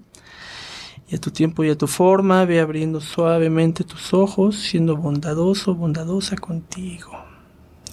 [1.09, 5.75] y a tu tiempo y a tu forma, ve abriendo suavemente tus ojos, siendo bondadoso,
[5.75, 7.13] bondadosa contigo.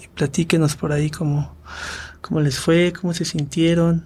[0.04, 1.56] Y platíquenos por ahí cómo,
[2.22, 4.06] cómo les fue, cómo se sintieron.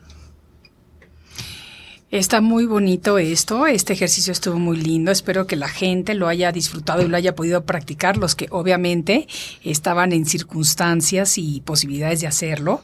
[2.15, 6.53] Está muy bonito esto, este ejercicio estuvo muy lindo, espero que la gente lo haya
[6.53, 9.27] disfrutado y lo haya podido practicar, los que obviamente
[9.65, 12.81] estaban en circunstancias y posibilidades de hacerlo.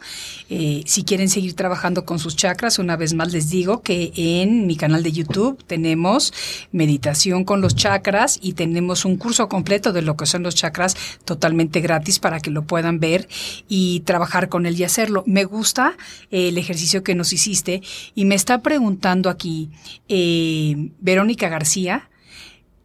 [0.50, 4.68] Eh, si quieren seguir trabajando con sus chakras, una vez más les digo que en
[4.68, 6.34] mi canal de YouTube tenemos
[6.74, 10.98] meditación con los chakras y tenemos un curso completo de lo que son los chakras
[11.24, 13.30] totalmente gratis para que lo puedan ver
[13.70, 15.24] y trabajar con él y hacerlo.
[15.26, 15.96] Me gusta
[16.32, 17.82] el ejercicio que nos hiciste
[18.14, 19.72] y me está preguntando aquí
[20.07, 22.09] eh, Verónica García.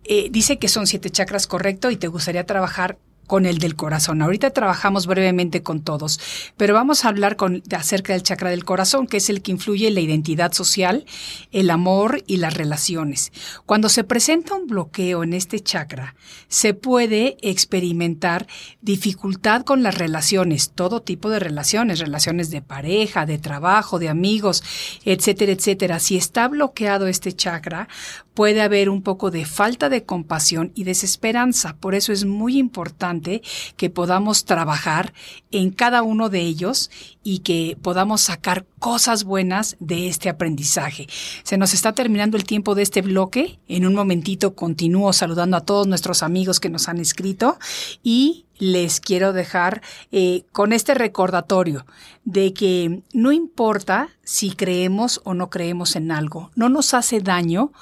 [0.04, 4.22] Eh, dice que son siete chakras correcto y te gustaría trabajar con el del corazón.
[4.22, 6.20] Ahorita trabajamos brevemente con todos,
[6.56, 9.88] pero vamos a hablar con, acerca del chakra del corazón, que es el que influye
[9.88, 11.04] en la identidad social,
[11.52, 13.32] el amor y las relaciones.
[13.66, 16.14] Cuando se presenta un bloqueo en este chakra,
[16.48, 18.46] se puede experimentar
[18.80, 24.62] dificultad con las relaciones, todo tipo de relaciones, relaciones de pareja, de trabajo, de amigos,
[25.04, 25.98] etcétera, etcétera.
[26.00, 27.88] Si está bloqueado este chakra,
[28.36, 31.74] puede haber un poco de falta de compasión y desesperanza.
[31.78, 33.40] Por eso es muy importante
[33.78, 35.14] que podamos trabajar
[35.50, 36.90] en cada uno de ellos
[37.26, 41.08] y que podamos sacar cosas buenas de este aprendizaje.
[41.42, 43.58] Se nos está terminando el tiempo de este bloque.
[43.66, 47.58] En un momentito continúo saludando a todos nuestros amigos que nos han escrito
[48.04, 51.84] y les quiero dejar eh, con este recordatorio
[52.24, 57.72] de que no importa si creemos o no creemos en algo, no nos hace daño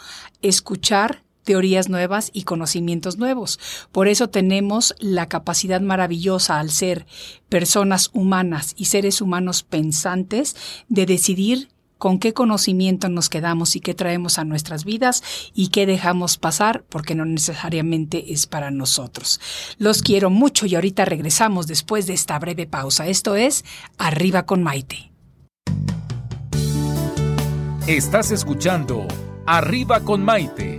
[0.40, 3.60] escuchar teorías nuevas y conocimientos nuevos.
[3.92, 7.06] Por eso tenemos la capacidad maravillosa al ser
[7.48, 10.56] personas humanas y seres humanos pensantes
[10.88, 11.68] de decidir
[11.98, 15.22] con qué conocimiento nos quedamos y qué traemos a nuestras vidas
[15.54, 19.40] y qué dejamos pasar porque no necesariamente es para nosotros.
[19.78, 23.06] Los quiero mucho y ahorita regresamos después de esta breve pausa.
[23.06, 23.64] Esto es
[23.96, 25.12] Arriba con Maite.
[27.86, 29.06] Estás escuchando
[29.46, 30.78] Arriba con Maite.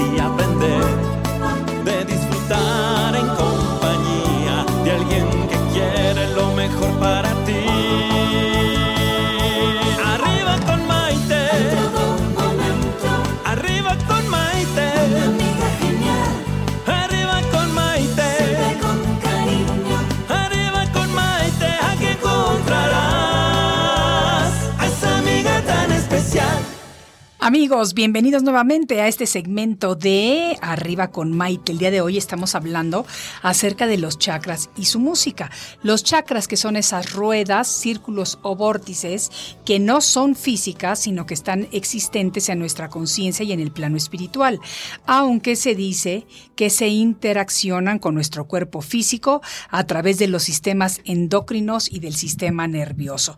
[27.43, 31.71] Amigos, bienvenidos nuevamente a este segmento de Arriba con Maite.
[31.71, 33.03] El día de hoy estamos hablando
[33.41, 35.49] acerca de los chakras y su música.
[35.81, 39.31] Los chakras que son esas ruedas, círculos o vórtices
[39.65, 43.97] que no son físicas, sino que están existentes en nuestra conciencia y en el plano
[43.97, 44.59] espiritual,
[45.07, 51.01] aunque se dice que se interaccionan con nuestro cuerpo físico a través de los sistemas
[51.05, 53.35] endocrinos y del sistema nervioso.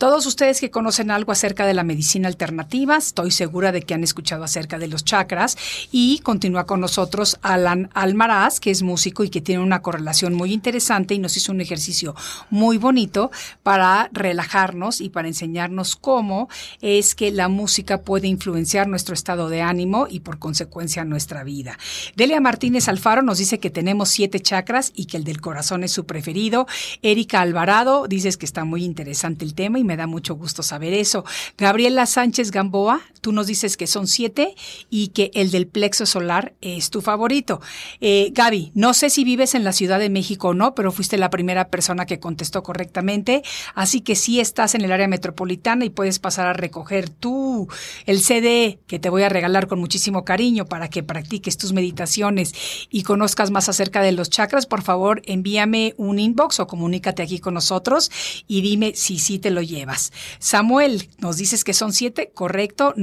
[0.00, 4.04] Todos ustedes que conocen algo acerca de la medicina alternativa, estoy segura de que han
[4.04, 5.56] escuchado acerca de los chakras
[5.90, 10.52] y continúa con nosotros Alan Almaraz, que es músico y que tiene una correlación muy
[10.52, 12.14] interesante y nos hizo un ejercicio
[12.50, 13.30] muy bonito
[13.62, 16.50] para relajarnos y para enseñarnos cómo
[16.82, 21.78] es que la música puede influenciar nuestro estado de ánimo y por consecuencia nuestra vida.
[22.16, 25.92] Delia Martínez Alfaro nos dice que tenemos siete chakras y que el del corazón es
[25.92, 26.66] su preferido.
[27.00, 30.92] Erika Alvarado dices que está muy interesante el tema y me da mucho gusto saber
[30.92, 31.24] eso.
[31.56, 34.54] Gabriela Sánchez Gamboa, tú nos dices que son siete
[34.88, 37.60] y que el del plexo solar es tu favorito.
[38.00, 41.16] Eh, Gaby, no sé si vives en la Ciudad de México o no, pero fuiste
[41.16, 43.42] la primera persona que contestó correctamente,
[43.74, 47.68] así que sí estás en el área metropolitana y puedes pasar a recoger tú
[48.06, 52.54] el CD que te voy a regalar con muchísimo cariño para que practiques tus meditaciones
[52.90, 54.66] y conozcas más acerca de los chakras.
[54.66, 58.10] Por favor, envíame un inbox o comunícate aquí con nosotros
[58.46, 60.12] y dime si sí te lo llevas.
[60.38, 62.94] Samuel, nos dices que son siete, correcto.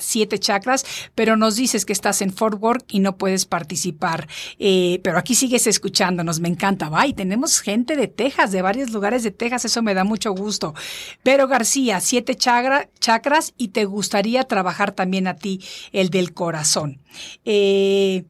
[0.00, 4.26] Siete chakras, pero nos dices que estás en Fort Worth y no puedes participar.
[4.58, 6.90] Eh, pero aquí sigues escuchándonos, me encanta.
[6.92, 10.74] Ay, tenemos gente de Texas, de varios lugares de Texas, eso me da mucho gusto.
[11.22, 15.60] Pero García, siete chakras y te gustaría trabajar también a ti
[15.92, 16.98] el del corazón.
[17.44, 18.24] Eh,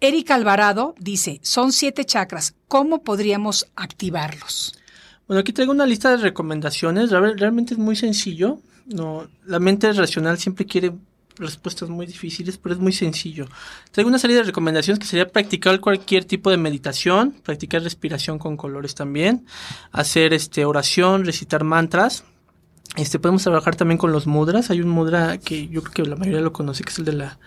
[0.00, 4.74] Erika Alvarado dice, son siete chakras, ¿cómo podríamos activarlos?
[5.26, 7.10] Bueno, aquí traigo una lista de recomendaciones.
[7.10, 8.60] Real- Realmente es muy sencillo.
[8.86, 10.92] No, la mente racional siempre quiere
[11.38, 13.46] respuestas muy difíciles, pero es muy sencillo.
[13.90, 18.56] Traigo una serie de recomendaciones que sería practicar cualquier tipo de meditación, practicar respiración con
[18.56, 19.44] colores también,
[19.92, 22.24] hacer este oración, recitar mantras.
[22.96, 24.70] Este podemos trabajar también con los mudras.
[24.70, 27.12] Hay un mudra que yo creo que la mayoría lo conoce, que es el de
[27.12, 27.38] la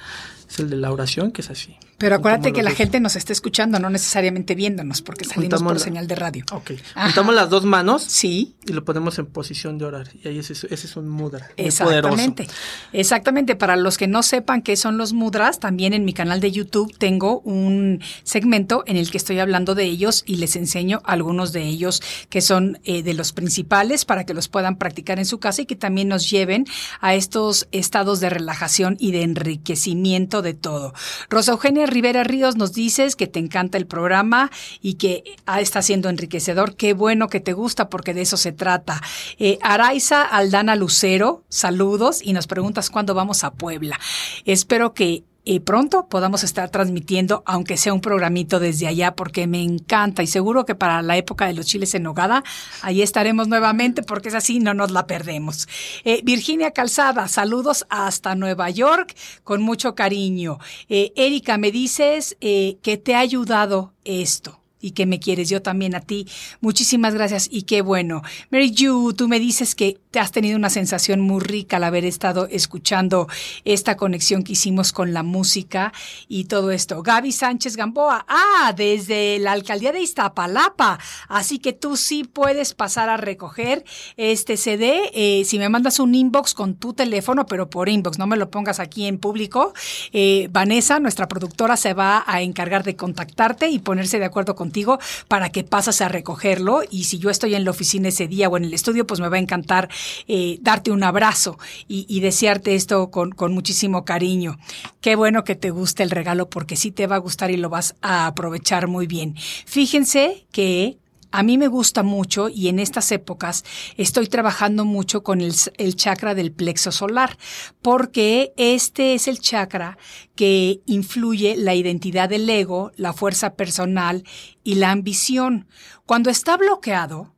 [0.50, 1.78] es el de la oración, que es así.
[2.00, 6.08] Pero acuérdate que la gente nos está escuchando, no necesariamente viéndonos, porque salimos por señal
[6.08, 6.46] de radio.
[6.54, 6.72] Ok.
[6.96, 8.04] Juntamos las dos manos.
[8.04, 8.56] Sí.
[8.66, 10.08] Y lo ponemos en posición de orar.
[10.24, 11.50] Y ahí ese, ese es un mudra.
[11.58, 12.48] Exactamente.
[12.94, 13.58] Exactamente.
[13.58, 16.98] Para los que no sepan qué son los mudras, también en mi canal de YouTube
[16.98, 21.64] tengo un segmento en el que estoy hablando de ellos y les enseño algunos de
[21.64, 25.64] ellos que son eh, de los principales para que los puedan practicar en su casa
[25.64, 26.66] y que también nos lleven
[27.02, 30.94] a estos estados de relajación y de enriquecimiento de todo.
[31.30, 35.82] Rosa Eugenia Rivera Ríos nos dices que te encanta el programa y que ah, está
[35.82, 36.76] siendo enriquecedor.
[36.76, 39.02] Qué bueno que te gusta porque de eso se trata.
[39.38, 44.00] Eh, Araiza Aldana Lucero, saludos y nos preguntas cuándo vamos a Puebla.
[44.46, 49.64] Espero que y pronto podamos estar transmitiendo, aunque sea un programito desde allá, porque me
[49.64, 52.44] encanta y seguro que para la época de los chiles en nogada,
[52.84, 55.68] ahí estaremos nuevamente, porque es así, no nos la perdemos.
[56.04, 60.60] Eh, Virginia Calzada, saludos hasta Nueva York, con mucho cariño.
[60.88, 65.62] Eh, Erika, me dices eh, que te ha ayudado esto y que me quieres, yo
[65.62, 66.28] también a ti.
[66.62, 68.22] Muchísimas gracias y qué bueno.
[68.50, 72.04] Mary Yu, tú me dices que te has tenido una sensación muy rica al haber
[72.04, 73.28] estado escuchando
[73.64, 75.94] esta conexión que hicimos con la música
[76.28, 77.04] y todo esto.
[77.04, 81.00] Gaby Sánchez Gamboa, ah, desde la alcaldía de Iztapalapa.
[81.28, 83.84] Así que tú sí puedes pasar a recoger
[84.18, 85.12] este CD.
[85.14, 88.50] Eh, si me mandas un inbox con tu teléfono, pero por inbox, no me lo
[88.50, 89.74] pongas aquí en público.
[90.12, 94.98] Eh, Vanessa, nuestra productora, se va a encargar de contactarte y ponerse de acuerdo contigo
[95.28, 96.82] para que pasas a recogerlo.
[96.90, 99.30] Y si yo estoy en la oficina ese día o en el estudio, pues me
[99.30, 99.90] va a encantar
[100.28, 104.58] eh, darte un abrazo y, desearte esto con, con, muchísimo cariño.
[105.02, 107.70] Qué bueno que te guste el regalo porque sí te va a gustar y lo
[107.70, 109.36] vas a aprovechar muy bien.
[109.66, 110.98] Fíjense que
[111.32, 113.64] a mí me gusta mucho y en estas épocas
[113.98, 117.38] estoy trabajando mucho con el, el, chakra del plexo solar,
[117.82, 119.98] porque este es el chakra
[120.36, 124.24] que influye la identidad del ego, la fuerza personal
[124.64, 125.68] y la ambición.
[126.06, 127.36] Cuando está bloqueado,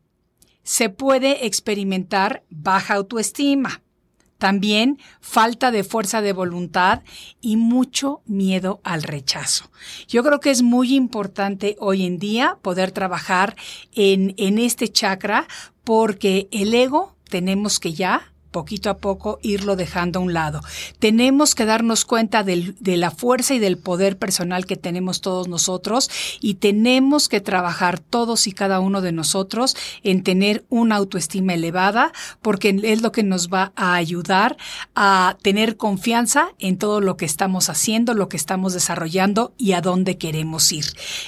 [0.63, 3.81] se puede experimentar baja autoestima,
[4.37, 7.03] también falta de fuerza de voluntad
[7.41, 9.69] y mucho miedo al rechazo.
[10.07, 13.55] Yo creo que es muy importante hoy en día poder trabajar
[13.93, 15.47] en, en este chakra
[15.83, 20.61] porque el ego tenemos que ya poquito a poco irlo dejando a un lado.
[20.99, 26.09] Tenemos que darnos cuenta de la fuerza y del poder personal que tenemos todos nosotros
[26.41, 32.11] y tenemos que trabajar todos y cada uno de nosotros en tener una autoestima elevada
[32.41, 34.57] porque es lo que nos va a ayudar
[34.95, 39.81] a tener confianza en todo lo que estamos haciendo, lo que estamos desarrollando y a
[39.81, 40.85] dónde queremos ir.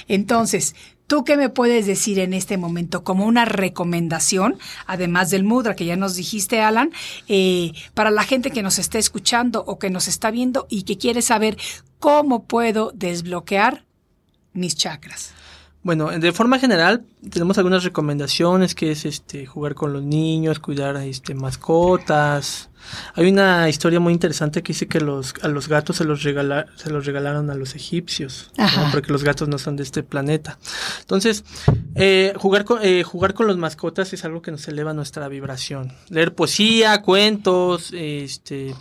[0.08, 0.74] Entonces,
[1.06, 5.84] ¿Tú qué me puedes decir en este momento como una recomendación, además del mudra que
[5.84, 6.92] ya nos dijiste, Alan,
[7.28, 10.96] eh, para la gente que nos está escuchando o que nos está viendo y que
[10.96, 11.58] quiere saber
[11.98, 13.84] cómo puedo desbloquear
[14.54, 15.34] mis chakras?
[15.82, 20.96] Bueno, de forma general tenemos algunas recomendaciones que es este jugar con los niños, cuidar
[20.96, 22.70] este mascotas.
[23.14, 26.66] Hay una historia muy interesante que dice que los a los gatos se los regala,
[26.76, 28.50] se los regalaron a los egipcios,
[28.92, 30.58] porque los gatos no son de este planeta.
[31.00, 31.44] Entonces,
[31.94, 35.92] eh, jugar con eh, jugar con los mascotas es algo que nos eleva nuestra vibración.
[36.08, 38.74] Leer poesía, cuentos, este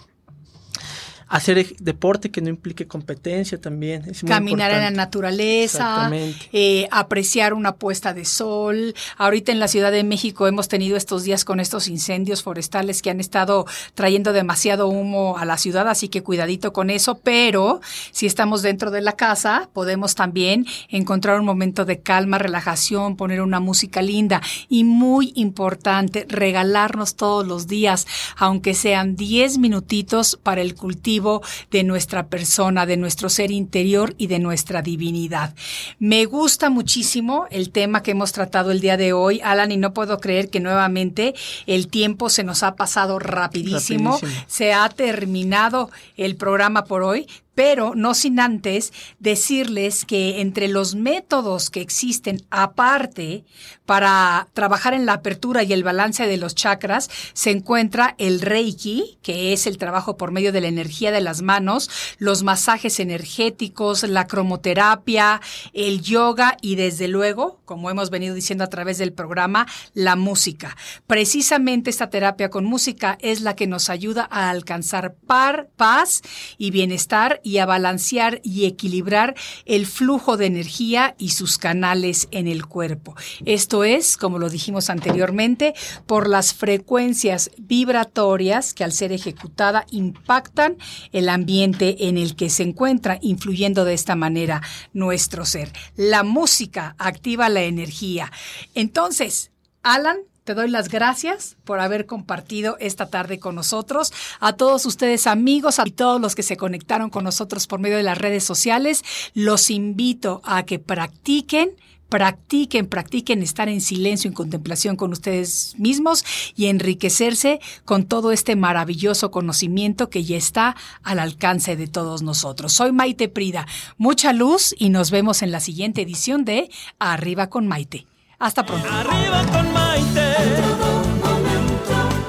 [1.34, 4.04] hacer deporte que no implique competencia también.
[4.08, 6.12] Es Caminar en la naturaleza,
[6.52, 8.94] eh, apreciar una puesta de sol.
[9.18, 13.10] Ahorita en la Ciudad de México hemos tenido estos días con estos incendios forestales que
[13.10, 13.66] han estado
[13.96, 17.82] trayendo demasiado humo a la ciudad, así que cuidadito con eso, pero
[18.12, 23.42] si estamos dentro de la casa, podemos también encontrar un momento de calma, relajación, poner
[23.42, 28.06] una música linda y muy importante, regalarnos todos los días,
[28.38, 31.23] aunque sean 10 minutitos para el cultivo
[31.72, 35.54] de nuestra persona, de nuestro ser interior y de nuestra divinidad.
[36.00, 39.94] Me gusta muchísimo el tema que hemos tratado el día de hoy, Alan, y no
[39.94, 41.34] puedo creer que nuevamente
[41.66, 44.20] el tiempo se nos ha pasado rapidísimo.
[44.48, 50.96] Se ha terminado el programa por hoy, pero no sin antes decirles que entre los
[50.96, 53.44] métodos que existen aparte
[53.86, 59.18] para trabajar en la apertura y el balance de los chakras se encuentra el Reiki,
[59.22, 64.04] que es el trabajo por medio de la energía de las manos, los masajes energéticos,
[64.04, 65.42] la cromoterapia,
[65.74, 70.76] el yoga y desde luego, como hemos venido diciendo a través del programa, la música.
[71.08, 76.22] Precisamente esta terapia con música es la que nos ayuda a alcanzar par, paz
[76.58, 79.36] y bienestar y a balancear y equilibrar
[79.66, 83.16] el flujo de energía y sus canales en el cuerpo.
[83.46, 85.74] Esto es, como lo dijimos anteriormente,
[86.06, 90.78] por las frecuencias vibratorias que al ser ejecutada impactan
[91.12, 94.62] el ambiente en el que se encuentra, influyendo de esta manera
[94.94, 95.72] nuestro ser.
[95.96, 98.32] La música activa la energía.
[98.74, 104.12] Entonces, Alan, te doy las gracias por haber compartido esta tarde con nosotros.
[104.40, 108.04] A todos ustedes amigos y todos los que se conectaron con nosotros por medio de
[108.04, 111.76] las redes sociales, los invito a que practiquen
[112.10, 116.24] practiquen, practiquen estar en silencio, en contemplación con ustedes mismos
[116.56, 122.72] y enriquecerse con todo este maravilloso conocimiento que ya está al alcance de todos nosotros.
[122.72, 123.66] Soy Maite Prida,
[123.98, 126.70] mucha luz y nos vemos en la siguiente edición de
[127.00, 128.06] Arriba con Maite.
[128.44, 128.86] Hasta pronto.
[128.90, 130.36] Arriba con Maite.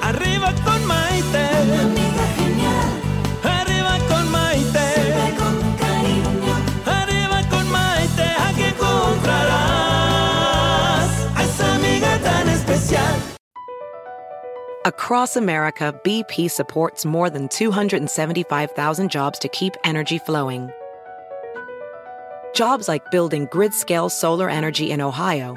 [0.01, 1.45] Arriba con Maite.
[3.43, 4.79] Arriba con Maite.
[4.95, 6.55] sirve con cariño.
[6.87, 8.27] Arriba con Maite.
[8.47, 9.51] Aquí encontrarás
[11.35, 13.17] a esa amiga tan especial.
[14.85, 20.71] Across America, BP supports more than 275,000 jobs to keep energy flowing.
[22.55, 25.57] Jobs like building grid scale solar energy in Ohio